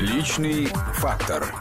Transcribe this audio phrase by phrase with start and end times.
[0.00, 1.54] Личный фактор.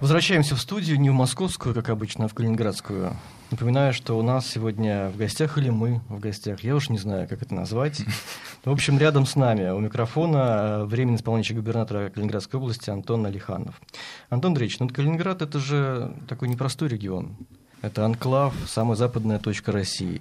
[0.00, 3.16] Возвращаемся в студию, не в московскую, как обычно, а в калининградскую.
[3.52, 7.28] Напоминаю, что у нас сегодня в гостях или мы в гостях, я уж не знаю,
[7.28, 8.02] как это назвать.
[8.64, 13.80] В общем, рядом с нами у микрофона э, временный исполняющий губернатора Калининградской области Антон Алиханов.
[14.28, 17.36] Антон Андреевич, ну Калининград– это же такой непростой регион.
[17.80, 20.20] Это анклав, самая западная точка России.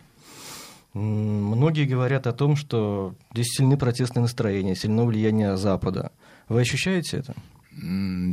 [0.96, 6.14] Многие говорят о том, что здесь сильны протестные настроения, сильно влияние Запада.
[6.48, 7.36] Вы ощущаете это?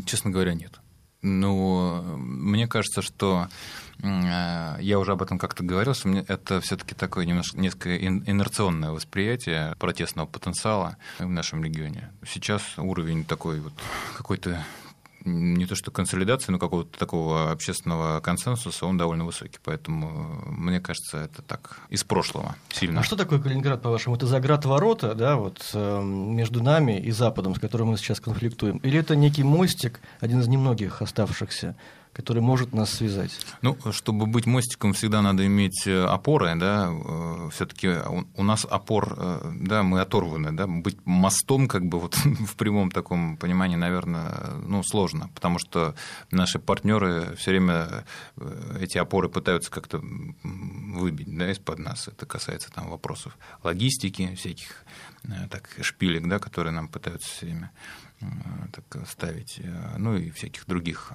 [0.06, 0.80] Честно говоря, нет.
[1.23, 3.48] Ну, мне кажется, что
[4.01, 9.74] э, я уже об этом как-то говорил, что это все-таки такое немножко, несколько инерционное восприятие
[9.80, 12.10] протестного потенциала в нашем регионе.
[12.24, 13.73] Сейчас уровень такой вот
[14.16, 14.65] какой-то
[15.24, 19.58] не то что консолидации, но какого-то такого общественного консенсуса, он довольно высокий.
[19.62, 23.00] Поэтому, мне кажется, это так из прошлого сильно.
[23.00, 24.16] А что такое Калининград, по-вашему?
[24.16, 28.78] Это заград-ворота, да, вот эм, между нами и Западом, с которым мы сейчас конфликтуем?
[28.78, 31.76] Или это некий мостик, один из немногих оставшихся,
[32.13, 33.32] который может нас связать?
[33.63, 37.88] Ну, чтобы быть мостиком, всегда надо иметь э, опоры, да, э, все-таки
[38.37, 42.91] у нас опор, э, да, мы оторваны, да, быть мостом, как бы вот в прямом
[42.91, 45.95] таком понимании, наверное, ну, сложно, потому что
[46.30, 48.04] наши партнеры все время
[48.79, 50.02] эти опоры пытаются как-то
[50.43, 52.09] выбить, да, из-под нас.
[52.09, 54.85] Это касается там вопросов логистики, всяких
[55.51, 57.71] так, шпилек, да, которые нам пытаются все время
[58.73, 59.60] так ставить,
[59.98, 61.12] ну и всяких других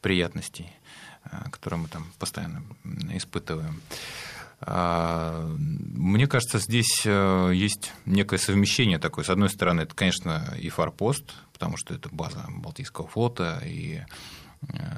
[0.00, 0.72] приятностей,
[1.50, 2.62] которые мы там постоянно
[3.12, 3.80] испытываем.
[4.62, 9.24] А, мне кажется, здесь есть некое совмещение такое.
[9.24, 14.02] С одной стороны, это, конечно, и форпост, потому что это база Балтийского флота, и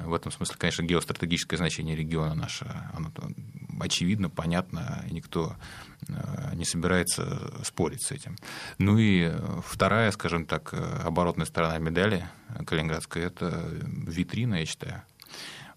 [0.03, 3.11] в этом смысле, конечно, геостратегическое значение региона наше, оно
[3.79, 5.55] очевидно, понятно, никто
[6.07, 8.35] э, не собирается спорить с этим.
[8.77, 9.31] Ну и
[9.65, 12.27] вторая, скажем так, оборотная сторона медали
[12.65, 13.67] Калининградской– это
[14.07, 15.03] витрина, я считаю,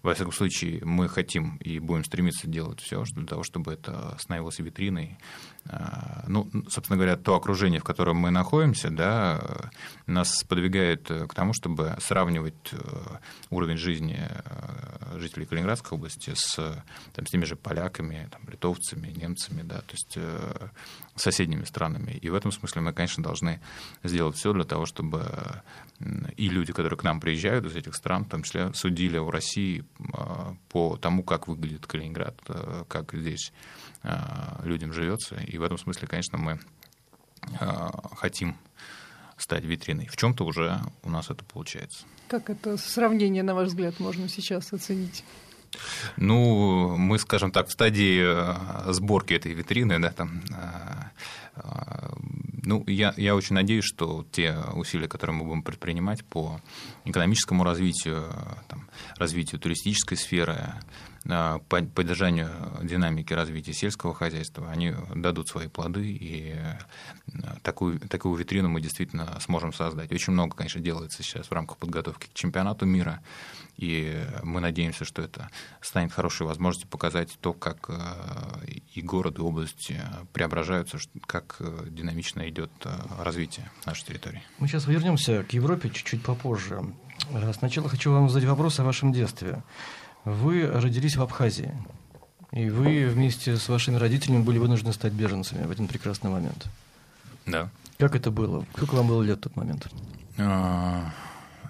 [0.03, 4.59] во всяком случае, мы хотим и будем стремиться делать все для того, чтобы это становилось
[4.59, 5.17] витриной.
[5.69, 9.69] А, ну, собственно говоря, то окружение, в котором мы находимся, да,
[10.05, 12.77] нас подвигает к тому, чтобы сравнивать э,
[13.49, 16.55] уровень жизни э, жителей Калининградской области с,
[17.13, 20.69] там, с теми же поляками, там, литовцами, немцами, да, то есть э,
[21.15, 22.11] соседними странами.
[22.11, 23.59] И в этом смысле мы, конечно, должны
[24.03, 25.61] сделать все для того, чтобы
[26.37, 29.83] и люди, которые к нам приезжают из этих стран, в том числе судили о России
[30.69, 33.51] по тому, как выглядит Калининград, а, как здесь
[34.03, 35.35] а, людям живется.
[35.35, 36.59] И в этом смысле, конечно, мы
[38.17, 38.57] хотим
[39.37, 40.07] стать витриной.
[40.07, 42.05] В чем-то уже у нас это получается.
[42.27, 45.23] Как это сравнение, на ваш взгляд, можно сейчас оценить?
[46.17, 50.41] Ну, мы, скажем так, в стадии сборки этой витрины, да, там
[52.67, 56.59] ну, я, я очень надеюсь, что те усилия, которые мы будем предпринимать по
[57.05, 58.25] экономическому развитию,
[58.67, 60.73] там, развитию туристической сферы,
[61.69, 62.49] поддержанию
[62.81, 66.55] динамики развития сельского хозяйства, они дадут свои плоды, и
[67.43, 70.11] а, такую, такую витрину мы действительно сможем создать.
[70.11, 73.21] Очень много, конечно, делается сейчас в рамках подготовки к чемпионату мира,
[73.75, 75.49] и мы надеемся, что это
[75.81, 78.61] станет хорошей возможностью показать то, как а,
[78.93, 79.91] и город, и область
[80.33, 81.57] преображаются, как
[81.89, 82.71] динамично идет
[83.19, 84.41] развитие нашей территории.
[84.59, 86.81] Мы сейчас вернемся к Европе чуть-чуть попозже.
[87.53, 89.63] Сначала хочу вам задать вопрос о вашем детстве.
[90.27, 91.71] Вы родились в Абхазии,
[92.51, 96.67] и вы вместе с вашими родителями были вынуждены стать беженцами в один прекрасный момент.
[97.45, 97.69] Да.
[97.97, 98.65] Как это было?
[98.75, 99.87] Сколько вам было лет в тот момент?
[100.37, 101.13] А,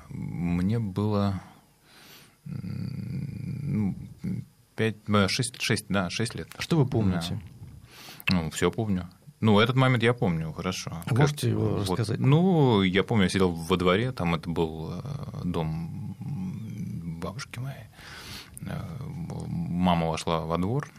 [0.10, 1.40] мне было
[2.46, 3.96] ну,
[4.76, 4.96] 5,
[5.28, 6.48] 6, 6, да, 6 лет.
[6.58, 7.40] Что вы помните?
[8.28, 8.38] Да.
[8.38, 9.08] Ну, все помню.
[9.40, 11.04] Ну, этот момент я помню хорошо.
[11.12, 12.20] Можете его вот, рассказать?
[12.20, 16.16] Ну, я помню, я сидел во дворе, там это был э, дом
[17.22, 17.84] бабушки моей.
[18.62, 18.82] Э,
[19.48, 20.90] мама вошла во двор,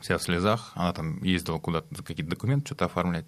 [0.00, 3.26] вся в слезах, она там ездила куда-то какие-то документы что-то оформлять,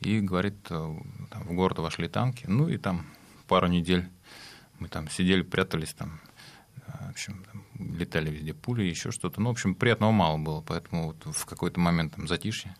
[0.00, 0.96] и говорит, э,
[1.30, 3.06] там, в город вошли танки, ну и там
[3.48, 4.08] пару недель
[4.78, 6.20] мы там сидели, прятались там,
[6.76, 7.64] э, в общем, там,
[7.96, 9.40] летали везде пули, еще что-то.
[9.40, 12.74] Ну, в общем, приятного мало было, поэтому вот в какой-то момент там затишье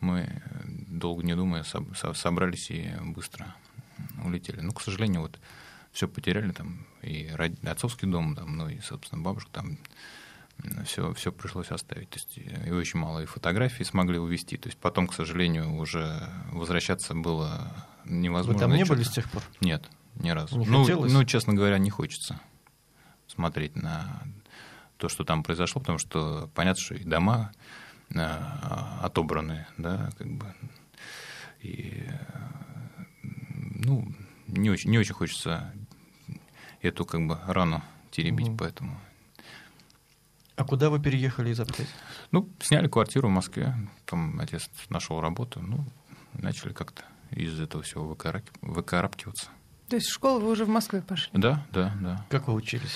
[0.00, 0.42] мы,
[0.88, 1.64] долго не думая,
[2.14, 3.54] собрались и быстро
[4.24, 4.60] улетели.
[4.60, 5.38] Ну, к сожалению, вот
[5.96, 7.26] все потеряли, там, и
[7.64, 9.78] отцовский дом, там, ну, и, собственно, бабушка там
[10.84, 12.10] все, все пришлось оставить.
[12.10, 14.58] То есть и очень мало и фотографий смогли увезти.
[14.58, 17.72] То есть потом, к сожалению, уже возвращаться было
[18.04, 18.52] невозможно.
[18.52, 19.42] Вы там не были с тех пор?
[19.62, 20.58] Нет, ни разу.
[20.58, 21.12] Не ну, хотелось?
[21.12, 22.38] ну, честно говоря, не хочется
[23.26, 24.22] смотреть на
[24.98, 27.52] то, что там произошло, потому что понятно, что и дома
[28.14, 30.54] а, отобраны, да, как бы,
[31.60, 32.06] и
[33.22, 34.14] ну,
[34.46, 35.72] не очень, не очень хочется
[36.82, 38.56] эту как бы рану теребить, Мгм.
[38.58, 39.00] поэтому...
[40.56, 41.88] А куда вы переехали из Абхазии?
[42.30, 43.74] Ну, сняли квартиру в Москве,
[44.06, 45.84] там отец нашел работу, ну,
[46.32, 48.16] начали как-то из этого всего
[48.62, 49.48] выкарабкиваться.
[49.88, 51.30] То есть в школу вы уже в Москве пошли?
[51.32, 52.24] Да, да, да.
[52.28, 52.90] Как вы учились?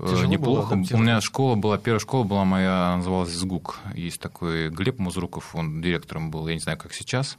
[0.00, 0.60] Э, Тяжело было Неплохо.
[0.60, 0.96] У адаптироваться?
[0.96, 3.78] меня школа была, первая школа была моя, называлась ЗГУК.
[3.94, 7.38] Есть такой Глеб Музруков, он директором был, я не знаю, как сейчас.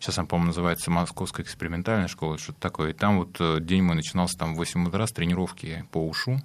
[0.00, 2.90] Сейчас она, по-моему, называется Московская экспериментальная школа, что-то такое.
[2.90, 6.40] И там вот э, день мой начинался там в 8 утра с тренировки по УШУ.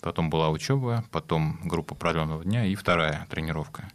[0.00, 3.90] Потом была учеба, потом группа продленного дня и вторая тренировка.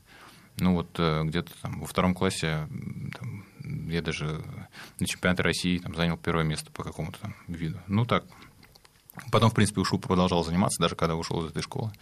[0.58, 2.68] Ну вот э, где-то там во втором классе
[3.18, 3.46] там,
[3.90, 4.44] я даже
[5.00, 7.80] на чемпионате России там, занял первое место по какому-то там виду.
[7.88, 8.26] Ну так.
[9.32, 11.94] Потом, в принципе, ушел, продолжал заниматься, даже когда ушел из этой школы.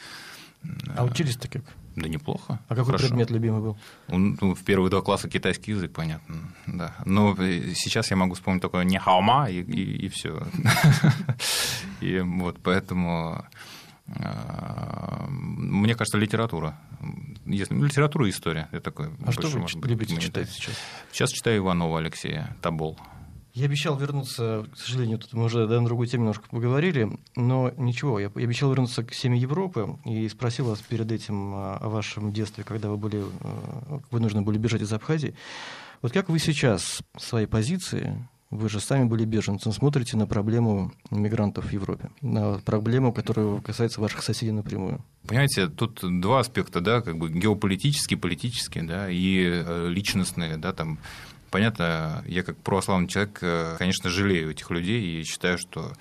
[0.98, 1.64] А учились-то как?
[1.96, 2.60] Да неплохо.
[2.68, 3.08] А какой хорошо.
[3.08, 3.78] предмет любимый был?
[4.08, 6.36] Ну, в первые два класса китайский язык, понятно,
[6.66, 6.96] да.
[7.06, 10.48] Но э, сейчас я могу вспомнить только не хаома и, и, все.
[12.02, 13.46] И вот поэтому
[14.08, 16.78] э, мне кажется, литература.
[17.46, 18.68] Если, ну, литература и история.
[18.72, 20.76] Это такой А что вы может быть, любите читать сейчас?
[21.12, 22.98] Сейчас читаю Иванова Алексея Табол.
[23.54, 28.20] Я обещал вернуться, к сожалению, тут мы уже на другую тему немножко поговорили, но ничего,
[28.20, 32.34] я, я обещал вернуться к семье Европы и спросил вас перед этим а, о вашем
[32.34, 35.36] детстве, когда вы были, э, вы нужно были бежать из Абхазии.
[36.02, 40.92] Вот как вы сейчас в своей позиции, вы же сами были беженцем, смотрите на проблему
[41.12, 45.06] мигрантов в Европе, на проблему, которая касается ваших соседей напрямую?
[45.28, 50.98] Понимаете, тут два аспекта, да, как бы геополитический, политический, да, и э, личностные, да, там.
[51.54, 55.94] Понятно, я как православный человек, э, конечно, жалею этих людей и считаю, что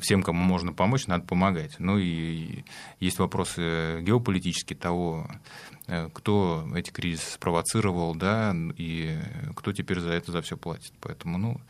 [0.00, 1.76] всем, кому можно помочь, надо помогать.
[1.78, 2.64] Ну и
[2.98, 5.30] есть вопросы геополитические того,
[5.86, 9.16] э, кто эти кризисы спровоцировал, да, и
[9.54, 10.92] кто теперь за это за все платит.
[11.00, 11.60] Поэтому, ну,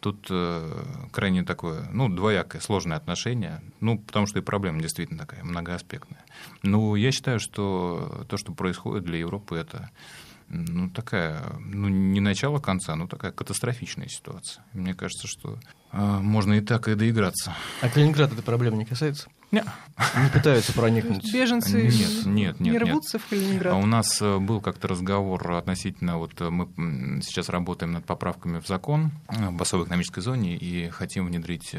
[0.00, 5.44] тут э, крайне такое, ну, двоякое, сложное отношение, ну, потому что и проблема действительно такая
[5.44, 6.24] многоаспектная.
[6.62, 9.90] Ну, я считаю, что то, что происходит для Европы, это
[10.50, 14.64] ну, такая, ну, не начало конца, но такая катастрофичная ситуация.
[14.72, 15.58] Мне кажется, что
[15.92, 17.54] э, можно и так, и доиграться.
[17.80, 19.28] А Калининград эта проблема не касается?
[19.50, 19.66] Нет.
[20.16, 21.32] Не пытаются проникнуть?
[21.32, 23.74] беженцы Нет, нет, не нет, рвутся в А Калининград?
[23.74, 26.68] у нас э, был как-то разговор относительно, вот э, мы
[27.22, 31.74] сейчас работаем над поправками в закон э, об особой экономической зоне и хотим внедрить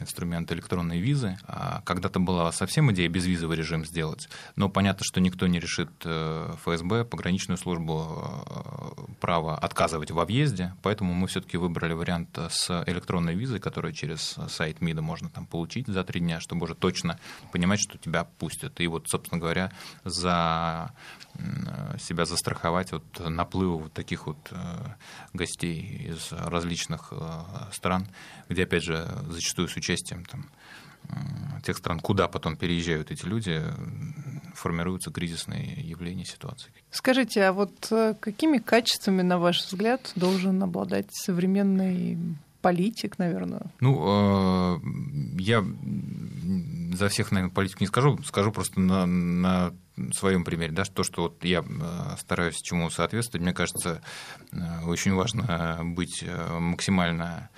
[0.00, 1.38] инструмент электронной визы.
[1.46, 7.04] А Когда-то была совсем идея безвизовый режим сделать, но понятно, что никто не решит ФСБ,
[7.04, 13.92] пограничную службу, право отказывать во въезде, поэтому мы все-таки выбрали вариант с электронной визой, которую
[13.92, 17.18] через сайт МИДа можно там получить за три дня, чтобы уже точно
[17.52, 18.80] понимать, что тебя пустят.
[18.80, 19.72] И вот, собственно говоря,
[20.04, 20.92] за
[21.98, 24.56] себя застраховать от наплыва вот таких вот э,
[25.32, 27.42] гостей из различных э,
[27.72, 28.06] стран,
[28.48, 30.46] где, опять же, зачастую с участием там,
[31.62, 33.62] тех стран, куда потом переезжают эти люди,
[34.56, 36.70] формируются кризисные явления, ситуации.
[36.90, 42.18] Скажите, а вот э, какими качествами, на ваш взгляд, должен обладать современный
[42.62, 43.62] политик, наверное?
[43.80, 44.80] Ну, э,
[45.38, 45.64] я
[46.94, 49.74] за всех, наверное, политик не скажу, скажу просто на, на
[50.12, 54.00] своем примере, да, то, что вот я э, стараюсь чему соответствовать, мне кажется,
[54.84, 56.24] очень важно быть
[56.58, 57.50] максимально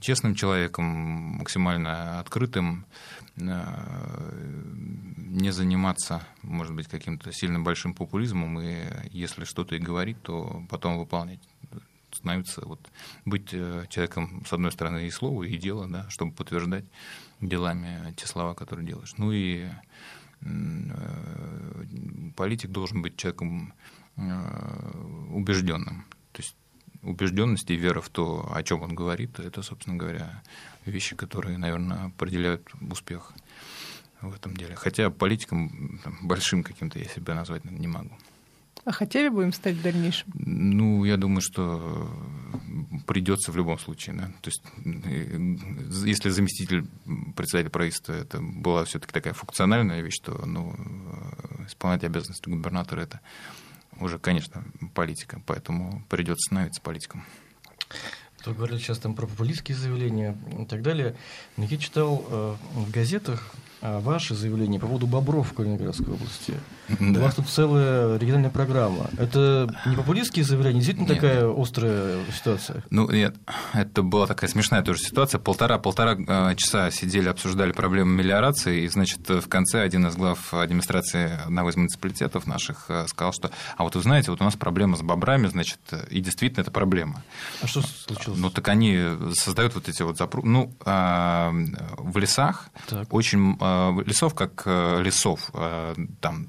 [0.00, 0.84] честным человеком,
[1.38, 2.86] максимально открытым,
[3.36, 4.60] э,
[5.16, 10.98] не заниматься, может быть, каким-то сильно большим популизмом, и если что-то и говорить, то потом
[10.98, 11.40] выполнять
[12.12, 12.80] становится вот
[13.24, 16.84] быть э, человеком, с одной стороны, и слова, и дела, да, чтобы подтверждать
[17.40, 19.14] делами те слова, которые делаешь.
[19.16, 19.68] Ну и
[20.40, 20.90] э,
[22.36, 23.72] политик должен быть человеком
[24.16, 26.04] э, убежденным.
[26.32, 26.56] То есть
[27.02, 30.42] убежденность и вера в то, о чем он говорит, это, собственно говоря,
[30.84, 33.32] вещи, которые, наверное, определяют успех
[34.20, 34.74] в этом деле.
[34.76, 38.16] Хотя политиком там, большим каким-то я себя назвать не могу.
[38.84, 40.28] А хотели бы им стать в дальнейшем?
[40.34, 42.10] Ну, я думаю, что
[43.06, 44.16] придется в любом случае.
[44.16, 44.26] Да?
[44.40, 45.56] То есть, э,
[46.06, 46.86] если заместитель
[47.36, 53.20] председателя правительства это была все-таки такая функциональная вещь, то ну, э, исполнять обязанности губернатора это
[54.00, 54.64] уже, конечно,
[54.94, 57.24] политика, поэтому придется становиться политиком.
[58.46, 61.14] Вы говорили сейчас там про популистские заявления и так далее.
[61.56, 66.54] Но я читал э, в газетах а ваше заявление по поводу бобров в Калининградской области.
[66.98, 67.20] У Да.
[67.20, 69.08] вас тут целая региональная программа.
[69.16, 71.14] Это не популистские заявления, действительно Нет.
[71.20, 72.82] такая острая ситуация.
[72.90, 73.36] Ну, нет,
[73.72, 75.38] это была такая смешная тоже ситуация.
[75.38, 81.40] Полтора-полтора э, часа сидели, обсуждали проблему мелиорации, и, значит, в конце один из глав администрации
[81.46, 84.96] одного из муниципалитетов наших э, сказал, что, а вот вы знаете, вот у нас проблема
[84.96, 85.78] с бобрами, значит,
[86.10, 87.22] и действительно это проблема.
[87.62, 88.38] А что случилось?
[88.38, 89.00] Ну, так они
[89.34, 90.42] создают вот эти вот запру...
[90.44, 91.52] Ну, а,
[91.96, 93.12] в лесах Так.
[93.14, 93.56] очень...
[93.70, 96.46] а, лесов, как э, лесов, а, там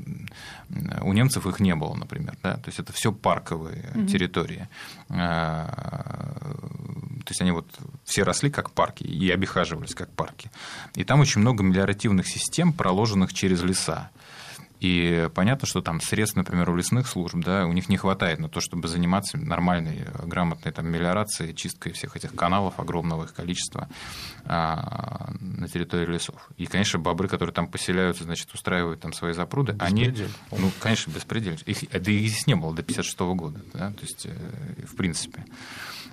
[1.02, 4.68] у немцев их не было, например, да, то есть это все парковые территории.
[5.10, 5.68] А,
[7.24, 7.68] То есть они вот
[8.06, 10.50] все росли как парки и обихаживались как парки.
[10.96, 14.10] И там очень много мелиоративных систем, проложенных через леса.
[14.82, 18.50] И понятно, что там средств, например, у лесных служб, да, у них не хватает на
[18.50, 23.88] то, чтобы заниматься нормальной, грамотной там, мелиорацией, чисткой всех этих каналов, огромного их количества
[24.44, 26.50] а, на территории лесов.
[26.58, 30.12] И, конечно, бобры, которые там поселяются, значит, устраивают там свои запруды, они...
[30.50, 31.54] Ну, конечно, беспредел.
[31.68, 35.46] Их, да их здесь не было до 56 года, да, то есть, э, в принципе.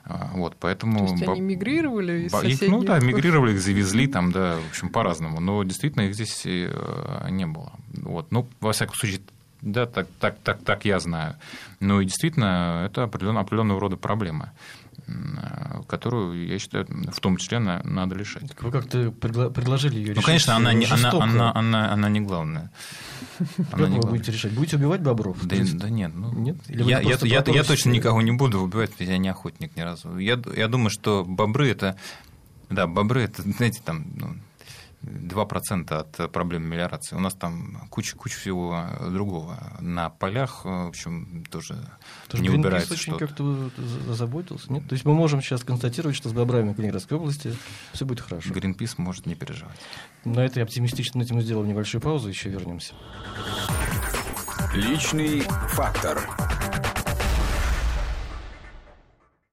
[0.04, 1.06] А, Вот, поэтому...
[1.06, 2.68] То есть они мигрировали из их, соседних...
[2.68, 5.40] ну да, мигрировали, их завезли там, да, в общем, по-разному.
[5.40, 7.72] Но действительно их здесь э, не было.
[7.95, 8.30] Вот.
[8.33, 9.21] Ну, во всяком случае,
[9.62, 11.35] да, так, так, так, так я знаю.
[11.80, 14.52] Ну и действительно, это определенно, определенного рода проблема,
[15.07, 18.49] э, которую, я считаю, в том числе на- надо решать.
[18.49, 21.25] Так Вы как-то предложили ее решить Ну, конечно, она не, она, жестоко.
[21.25, 22.71] она, она, она не главная.
[23.38, 24.11] Как Она не вы главная.
[24.11, 24.52] будете решать?
[24.52, 25.45] Будете убивать бобров?
[25.47, 26.57] Да, да нет, ну, Нет?
[26.68, 30.18] Или я, я, я, я точно никого не буду убивать, я не охотник ни разу.
[30.18, 31.97] Я, я думаю, что бобры это,
[32.68, 34.35] да, бобры это, знаете, там ну,
[35.02, 37.14] 2% от проблем мелиорации.
[37.17, 39.59] У нас там куча, куча всего другого.
[39.81, 41.76] На полях, в общем, тоже
[42.26, 43.26] Потому не убирается очень что-то.
[43.26, 44.88] как-то за- озаботился, нет?
[44.88, 47.55] То есть мы можем сейчас констатировать, что с бобрами в Калининградской области
[47.93, 48.52] все будет хорошо.
[48.52, 49.78] Гринпис может не переживать.
[50.25, 52.95] На этой оптимистичной ноте мы сделаем небольшую паузу, еще вернемся.
[54.75, 56.21] Личный фактор.